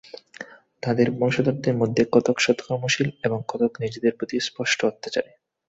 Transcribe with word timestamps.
তাদের 0.83 1.07
বংশধরদের 1.11 1.75
মধ্যে 1.75 2.03
কতক 2.11 2.35
সৎকর্মশীল 2.39 3.09
এবং 3.23 3.39
কতক 3.47 3.71
নিজেদের 3.79 4.13
প্রতি 4.17 4.35
স্পষ্ট 4.39 4.79
অত্যাচারী। 4.85 5.31